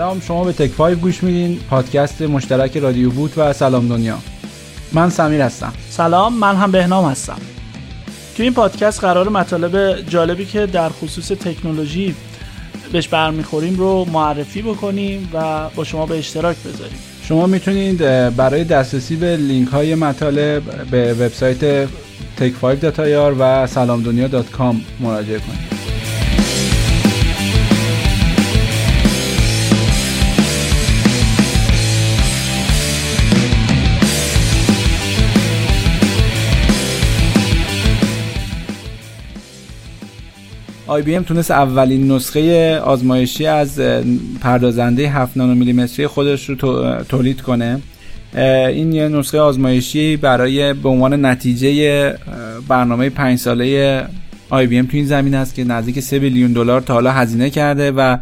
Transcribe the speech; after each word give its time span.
سلام 0.00 0.20
شما 0.20 0.44
به 0.44 0.52
تک 0.52 0.70
5 0.70 0.96
گوش 0.96 1.22
میدین 1.22 1.58
پادکست 1.70 2.22
مشترک 2.22 2.76
رادیو 2.76 3.10
بوت 3.10 3.38
و 3.38 3.52
سلام 3.52 3.88
دنیا. 3.88 4.18
من 4.92 5.10
سمیر 5.10 5.42
هستم. 5.42 5.72
سلام 5.90 6.34
من 6.38 6.56
هم 6.56 6.70
بهنام 6.70 7.10
هستم. 7.10 7.38
تو 8.36 8.42
این 8.42 8.54
پادکست 8.54 9.00
قرار 9.00 9.28
مطالب 9.28 10.00
جالبی 10.08 10.44
که 10.44 10.66
در 10.66 10.88
خصوص 10.88 11.28
تکنولوژی 11.28 12.14
بهش 12.92 13.08
برمیخوریم 13.08 13.76
رو 13.76 14.06
معرفی 14.12 14.62
بکنیم 14.62 15.28
و 15.32 15.68
با 15.68 15.84
شما 15.84 16.06
به 16.06 16.18
اشتراک 16.18 16.56
بذاریم. 16.56 16.98
شما 17.22 17.46
می‌تونید 17.46 17.98
برای 18.36 18.64
دسترسی 18.64 19.16
به 19.16 19.36
لینک 19.36 19.68
های 19.68 19.94
مطالب 19.94 20.62
به 20.90 21.14
وبسایت 21.14 21.88
take5.ir 22.38 23.34
و 23.38 23.66
salamdunya.com 23.66 24.74
مراجعه 25.00 25.38
کنید. 25.38 25.79
IBM 40.90 41.22
تونست 41.22 41.50
اولین 41.50 42.12
نسخه 42.12 42.76
آزمایشی 42.78 43.46
از 43.46 43.80
پردازنده 44.40 45.08
7 45.08 45.36
نانومیلیمتری 45.36 46.06
خودش 46.06 46.48
رو 46.48 46.54
تولید 47.04 47.42
کنه. 47.42 47.80
این 48.68 48.92
یه 48.92 49.08
نسخه 49.08 49.40
آزمایشی 49.40 50.16
برای 50.16 50.72
به 50.72 50.88
عنوان 50.88 51.26
نتیجه 51.26 52.14
برنامه 52.68 53.10
5 53.10 53.38
ساله 53.38 54.04
IBM 54.50 54.86
تو 54.86 54.96
این 54.96 55.06
زمینه 55.06 55.34
است 55.34 55.54
که 55.54 55.64
نزدیک 55.64 56.00
3 56.00 56.18
billion 56.18 56.52
دلار 56.52 56.80
تا 56.80 56.94
حالا 56.94 57.10
هزینه 57.10 57.50
کرده 57.50 57.92
و 57.92 58.16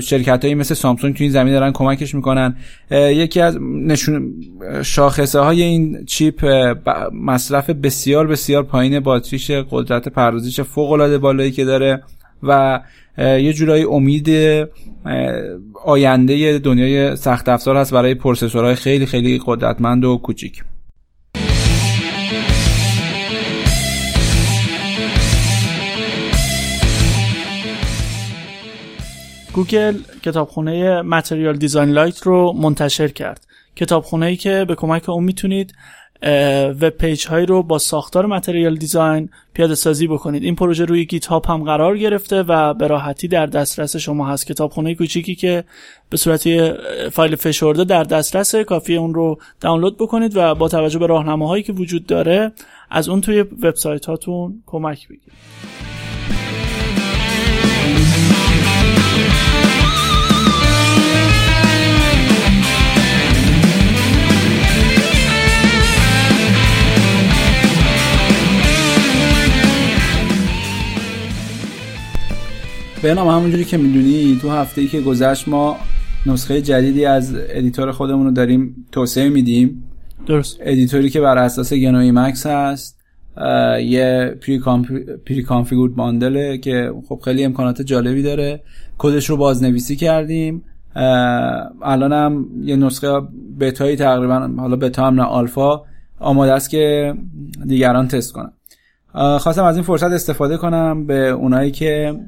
شرکت 0.00 0.44
هایی 0.44 0.54
مثل 0.54 0.74
سامسونگ 0.74 1.16
تو 1.16 1.24
این 1.24 1.32
زمینه 1.32 1.52
دارن 1.52 1.72
کمکش 1.72 2.14
می‌کنن. 2.14 2.56
یکی 2.90 3.40
از 3.40 3.58
نشون 3.62 4.34
شاخصه 4.82 5.40
های 5.40 5.62
این 5.62 6.04
chip 6.06 6.44
مصرف 7.12 7.70
بسیار 7.70 8.26
بسیار 8.26 8.62
پایین 8.62 9.00
باتریش 9.00 9.50
قدرت 9.50 10.08
پردازش 10.08 10.60
فوق 10.60 10.92
العاده 10.92 11.18
بالایی 11.18 11.50
که 11.50 11.64
داره 11.64 12.02
و 12.42 12.80
یه 13.18 13.52
جورایی 13.52 13.84
امید 13.84 14.30
آینده 15.84 16.58
دنیای 16.58 17.16
سخت 17.16 17.48
افزار 17.48 17.76
هست 17.76 17.94
برای 17.94 18.14
processor 18.14 18.63
های 18.63 18.74
خیلی 18.74 19.06
خیلی 19.06 19.40
قدرتمند 19.46 20.04
و 20.04 20.16
کوچیک. 20.16 20.62
گوگل 29.52 29.94
کتابخونه 30.22 31.02
Material 31.02 31.56
Design 31.56 31.90
Lite 31.90 32.22
رو 32.22 32.52
منتشر 32.52 33.08
کرد. 33.08 33.46
کتابخونه 33.76 34.26
ای 34.26 34.36
که 34.36 34.64
به 34.68 34.74
کمک 34.74 35.08
اون 35.08 35.24
می‌تونید 35.24 35.74
web 36.80 36.88
page 36.88 37.26
هایی 37.26 37.46
رو 37.46 37.62
با 37.62 37.78
ساختار 37.78 38.26
Material 38.26 38.76
Design 38.76 39.28
پیاده 39.54 39.74
سازی 39.74 40.06
بکنید. 40.06 40.42
این 40.42 40.54
پروژه 40.54 40.84
روی 40.84 41.04
GitHub 41.04 41.46
هم 41.46 41.64
قرار 41.64 41.98
گرفته 41.98 42.42
و 42.42 42.74
به 42.74 42.86
راحتی 42.86 43.28
در 43.28 43.46
دسترس 43.46 43.96
شما 43.96 44.28
هست. 44.28 44.46
کتابخونه 44.46 44.94
کوچیکی 44.94 45.34
که 45.34 45.64
به 46.10 46.16
صورت 46.16 46.48
فایل 47.08 47.36
فشرده 47.36 47.84
در 47.84 48.02
دسترس 48.02 48.54
کافی 48.54 48.96
اون 48.96 49.14
رو 49.14 49.38
دانلود 49.60 49.98
بکنید 49.98 50.36
و 50.36 50.54
با 50.54 50.68
توجه 50.68 50.98
به 50.98 51.06
راهنماهایی 51.06 51.62
که 51.62 51.72
وجود 51.72 52.06
داره 52.06 52.52
از 52.90 53.08
اون 53.08 53.20
توی 53.20 53.40
وبسایت 53.40 54.06
هاتون 54.06 54.62
کمک 54.66 55.08
بگیرید. 55.08 55.32
به 73.02 73.14
نام 73.14 73.28
همونجوری 73.28 73.64
که 73.64 73.76
می‌دونی 73.76 74.38
تو 74.42 74.50
هفته 74.50 74.80
ای 74.80 74.86
که 74.86 75.00
گذشت 75.00 75.48
ما 75.48 75.76
نسخه 76.26 76.62
جدیدی 76.62 77.04
از 77.04 77.34
editor 77.48 77.92
خودمون 77.92 78.26
رو 78.26 78.32
داریم 78.32 78.86
توسعه 78.92 79.28
میدیم. 79.28 79.84
درست. 80.26 80.58
editor 80.60 81.03
ی 81.03 81.10
که 81.10 81.20
بر 81.20 81.38
اساس 81.38 81.72
GNU 81.72 82.10
Emacs 82.10 82.46
هست. 82.46 82.98
یه 83.84 84.38
pre-configured 85.26 85.42
bundle 85.42 85.94
ه 85.94 86.58
که 86.58 86.92
خب 87.08 87.20
خیلی 87.24 87.44
امکانات 87.44 87.82
جالبی 87.82 88.22
داره. 88.22 88.62
کدش 88.98 89.30
رو 89.30 89.36
بازنویسی 89.36 89.96
کردیم. 89.96 90.62
الان 91.82 92.12
هم 92.12 92.46
یه 92.64 92.76
نسخه 92.76 93.20
بتایی 93.60 93.96
تقریبا 93.96 94.50
حالا 94.56 94.76
بتا 94.76 95.06
هم 95.06 95.14
نه 95.14 95.22
آلفا 95.22 95.80
آماده 96.20 96.52
است 96.52 96.70
که 96.70 97.14
دیگران 97.66 98.08
تست 98.08 98.32
کنن. 98.32 98.52
خواستم 99.14 99.64
از 99.64 99.76
این 99.76 99.84
فرصت 99.84 100.10
استفاده 100.12 100.56
کنم 100.56 101.06
به 101.06 101.28
اونایی 101.28 101.70
که 101.70 102.20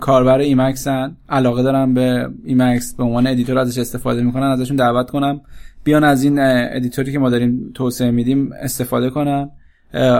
کاربر 0.00 0.38
Emacs 0.38 1.03
ن 1.03 1.16
علاقه 1.28 1.62
دارم 1.62 1.94
به 1.94 2.28
Emacs 2.44 2.94
به 2.94 3.04
عنوان 3.04 3.26
editor 3.26 3.58
ازش 3.58 3.78
استفاده 3.78 4.22
می‌کنن 4.22 4.46
ازشون 4.46 4.76
دعوت 4.76 5.10
کنم. 5.10 5.40
بیان 5.84 6.04
از 6.04 6.22
این 6.22 6.38
editor 6.40 7.02
ی 7.02 7.12
که 7.12 7.18
ما 7.18 7.30
داریم 7.30 7.70
توسعه 7.74 8.10
میدیم 8.10 8.50
استفاده 8.62 9.10
کنن. 9.10 9.50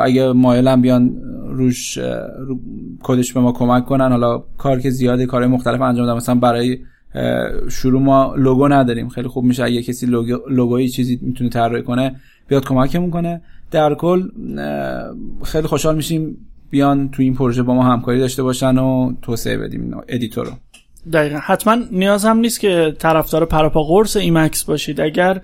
اگه 0.02 0.32
مایلن 0.32 0.82
بیان 0.82 1.16
روش 1.50 1.98
رو 2.38 2.60
کدش 3.02 3.32
به 3.32 3.40
ما 3.40 3.52
کمک 3.52 3.84
کنن. 3.84 4.10
حالا 4.10 4.44
کار 4.58 4.80
که 4.80 4.90
زیاده 4.90 5.26
کارهای 5.26 5.52
مختلف 5.52 5.80
انجام 5.80 6.06
دادم 6.06 6.16
مثلا 6.16 6.34
برای 6.34 6.78
شروع 7.70 8.02
ما 8.02 8.34
لوگو 8.36 8.68
نداریم. 8.68 9.08
خیلی 9.08 9.28
خوب 9.28 9.44
میشه. 9.44 9.64
اگه 9.64 9.82
کسی 9.82 10.06
لوگو 10.48 10.86
چیزی 10.86 11.18
می‌تونه 11.22 11.50
طراحی 11.50 11.82
کنه 11.82 12.16
بیاد 12.48 12.64
کمکمون 12.64 13.10
کنه. 13.10 13.42
در 13.70 13.94
کل 13.94 14.28
خیلی 15.44 15.66
خوشحال 15.66 15.96
میشیم 15.96 16.36
بیان 16.70 17.08
تو 17.08 17.22
این 17.22 17.34
پروژه 17.34 17.62
با 17.62 17.74
ما 17.74 17.82
همکاری 17.82 18.20
داشته 18.20 18.42
باشن 18.42 18.78
و 18.78 19.12
توسعه 19.22 19.56
بدیم 19.56 20.00
editor 20.08 20.46
رو 20.46 20.52
دقیقا. 21.12 21.38
حتما 21.42 21.76
نیاز 21.92 22.24
هم 22.24 22.38
نیست 22.38 22.60
که 22.60 22.94
طرفدار 22.98 23.44
پر 23.44 23.63
و 23.63 23.73
پا 23.73 23.82
قرص 23.82 24.16
Emacs 24.16 24.64
باشید. 24.64 25.00
اگر 25.00 25.40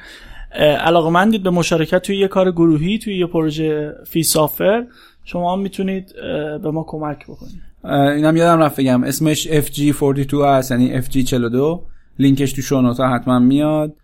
علاقه 0.80 1.10
مندید 1.10 1.42
به 1.42 1.50
مشارکت 1.50 2.02
توی 2.02 2.16
یه 2.16 2.28
کار 2.28 2.52
گروهی 2.52 2.98
توی 2.98 3.18
یه 3.18 3.26
پروژه 3.26 3.92
free 4.06 4.22
software 4.22 4.84
شما 5.24 5.56
می‌تونید 5.56 6.14
به 6.62 6.70
ما 6.70 6.84
کمک 6.88 7.24
بکنید. 7.24 7.71
اینم 7.84 8.36
یادم 8.36 8.62
رفت 8.62 8.80
بگم. 8.80 9.04
اسمش 9.04 9.48
FG42 9.48 10.34
هست 10.34 10.70
یعنی 10.70 11.02
FG42 11.02 11.80
لینکش 12.18 12.52
تو 12.52 12.62
show 12.62 12.83
note 12.83 13.03
ا 13.03 13.08
حتما 13.08 13.38
میاد. 13.38 13.94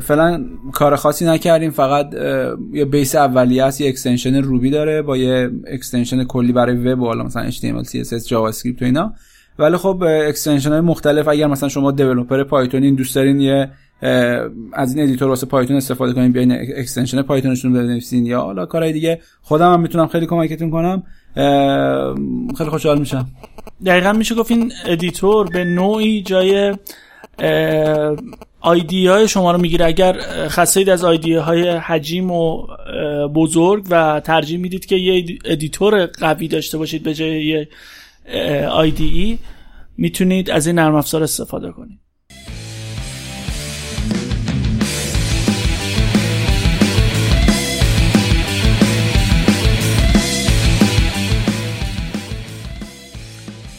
فعلا 0.00 0.44
کار 0.72 0.96
خاصی 0.96 1.24
نکردیم. 1.24 1.70
فقط 1.70 2.14
یه 2.72 2.84
base 2.84 3.14
اولیه 3.14 3.64
است 3.64 3.80
یه 3.80 3.88
extension 3.88 4.42
Ruby 4.42 4.70
داره 4.70 5.02
با 5.02 5.16
یه 5.16 5.50
extension 5.66 6.24
کلی 6.24 6.52
برای 6.52 6.76
وب 6.76 7.00
و 7.00 7.06
حالا 7.06 7.24
مثلا 7.24 7.50
HTML 7.50 7.86
CSS 7.86 8.28
JavaScript 8.28 8.82
و 8.82 8.84
اینا. 8.84 9.14
ولی 9.58 9.76
خب 9.76 10.04
extension 10.28 10.70
های 10.70 10.80
مختلف 10.80 11.28
اگر 11.28 11.46
مثلا 11.46 11.68
شما 11.68 11.90
developer 11.90 12.44
Python 12.44 12.94
دوست 12.94 13.14
دارین 13.14 13.40
یه 13.40 13.70
از 14.72 14.94
این 14.94 15.04
editor 15.04 15.28
واسه 15.28 15.46
Python 15.46 15.76
استفاده 15.76 16.12
کنین 16.12 16.32
بیاین 16.32 16.52
extension 16.52 17.22
Python 17.22 17.52
شون 17.52 17.72
بنویسین 17.72 18.26
یا 18.26 18.40
حالا 18.40 18.66
کارهای 18.66 18.92
دیگه. 18.92 19.20
خودم 19.42 19.72
هم 19.72 19.80
می‌تونم 19.80 20.06
خیلی 20.06 20.26
کمکتون 20.26 20.70
کنم. 20.70 21.02
خیلی 22.58 22.70
خوشحال 22.70 22.98
میشم. 22.98 23.26
دقیقا 23.86 24.12
میشه 24.12 24.34
گفت 24.34 24.50
این 24.50 24.72
editor 24.86 25.48
به 25.48 25.64
نوعی 25.64 26.22
جای 26.22 26.74
IDE 28.60 29.06
های 29.06 29.28
شما 29.28 29.52
رو 29.52 29.58
می‌گیره. 29.58 29.86
اگر 29.86 30.16
خسته 30.48 30.92
از 30.92 31.04
IDE 31.04 31.34
های 31.34 31.68
حجیم 31.68 32.30
و 32.30 32.66
بزرگ 33.34 33.86
و 33.90 34.20
ترجیح 34.20 34.58
می‌دید 34.58 34.86
که 34.86 34.96
یه 34.96 35.38
editor 35.44 36.06
قوی 36.06 36.48
داشته 36.48 36.78
باشید 36.78 37.02
به 37.02 37.14
جای 37.14 37.44
یه 37.44 37.68
IDE 38.68 39.38
می‌تونید 39.96 40.50
از 40.50 40.66
این 40.66 40.78
نرم 40.78 40.94
افزار 40.94 41.22
استفاده 41.22 41.72
کنید. 41.72 41.98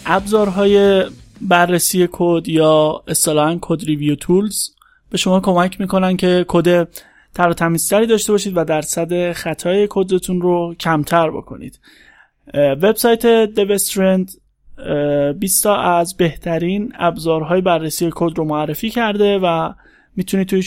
ابزارهای 0.06 1.04
بررسی 1.42 2.08
کد 2.12 2.48
یا 2.48 3.04
اصطلاحا 3.08 3.58
code 3.62 3.84
review 3.86 4.16
tools 4.16 4.70
به 5.10 5.18
شما 5.18 5.40
کمک 5.40 5.82
می‌کنن 5.82 6.18
که 6.18 6.46
کد 6.48 6.88
تر 7.34 7.50
و 7.50 7.54
تمیزتری 7.54 8.08
داشته 8.08 8.32
باشید 8.32 8.58
و 8.58 8.64
درصد 8.64 9.32
خطای 9.32 9.88
کدتون 9.90 10.42
رو 10.42 10.76
کمتر 10.80 11.32
بکنید. 11.32 11.80
وبسایت 12.54 13.26
دوسترند 13.46 14.32
20 15.40 15.64
تا 15.64 15.76
از 15.76 16.18
بهترین 16.18 16.94
ابزارهای 17.00 17.62
بررسی 17.62 18.10
کد 18.16 18.38
رو 18.38 18.44
معرفی 18.44 18.90
کرده 18.90 19.40
و 19.40 19.74
می‌تونید 20.16 20.48
توی 20.48 20.64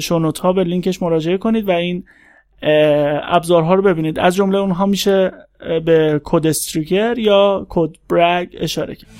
show 0.00 0.19
note 0.19 0.38
ها 0.38 0.52
به 0.52 0.64
لینکش 0.64 1.02
مراجعه 1.02 1.38
کنید 1.38 1.68
و 1.68 1.70
این 1.70 2.04
ابزارها 2.62 3.74
رو 3.74 3.82
ببینید. 3.82 4.18
از 4.18 4.34
جمله 4.34 4.58
اونها 4.58 4.86
میشه 4.86 5.32
به 5.84 6.20
Code 6.24 6.46
Striker 6.46 7.18
یا 7.18 7.66
Codebrag 7.68 8.56
اشاره 8.60 8.94
کرد. 8.94 9.10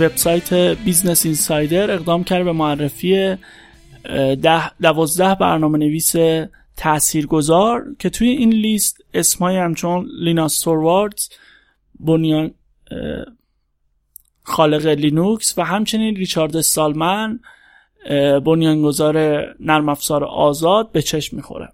وبسایت 0.00 0.54
Business 0.54 1.26
Insider 1.26 1.90
اقدام 1.90 2.24
کرد 2.24 2.44
به 2.44 2.52
معرفی 2.52 3.36
ده 4.42 4.80
دوازده 4.82 5.34
برنامه 5.34 5.78
نویس 5.78 6.16
تاثیرگذار 6.80 7.96
که 7.98 8.10
توی 8.10 8.28
این 8.28 8.52
لیست 8.52 9.04
اسمای 9.14 9.56
همچون 9.56 10.08
لینوس 10.18 10.48
توروالدز 10.48 11.28
بنیان 12.00 12.50
خالق 14.42 14.86
لینوکس 14.86 15.58
و 15.58 15.64
همچنین 15.64 16.16
ریچارد 16.16 16.60
سالمن 16.60 17.40
بنیانگذار 18.44 19.16
نرم 19.60 19.88
افزار 19.88 20.24
آزاد 20.24 20.92
به 20.92 21.02
چشم 21.02 21.36
می‌خوره 21.36 21.68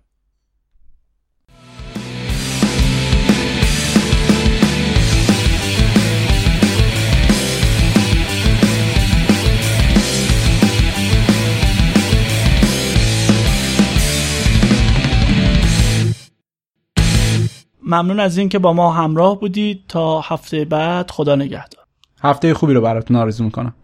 ممنون 17.87 18.21
از 18.21 18.39
اینکه 18.39 18.59
با 18.59 18.73
ما 18.73 18.93
همراه 18.93 19.41
بودید. 19.41 19.85
تا 19.89 20.21
هفته 20.21 20.65
بعد 20.65 21.11
خدا 21.11 21.37
نگهدار. 21.37 21.85
هفته 22.23 22.55
خوبی 22.55 22.75
رو 22.75 22.81
براتون 22.81 23.17
آرزو 23.17 23.45
می‌کنم. 23.45 23.75